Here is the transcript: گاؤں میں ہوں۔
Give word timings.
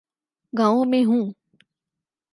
گاؤں 0.53 0.85
میں 0.85 1.03
ہوں۔ 1.05 1.23